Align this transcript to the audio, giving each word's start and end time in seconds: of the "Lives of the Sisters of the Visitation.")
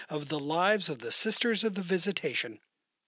of 0.09 0.29
the 0.29 0.39
"Lives 0.39 0.89
of 0.89 1.01
the 1.01 1.11
Sisters 1.11 1.63
of 1.63 1.75
the 1.75 1.83
Visitation.") 1.83 2.59